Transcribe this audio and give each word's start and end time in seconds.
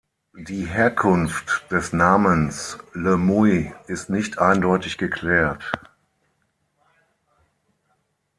Die 0.47 0.65
Herkunft 0.65 1.65
des 1.69 1.93
Namens 1.93 2.79
"Le 2.93 3.17
Muy" 3.17 3.71
ist 3.85 4.09
nicht 4.09 4.39
eindeutig 4.39 4.97
geklärt. 4.97 5.71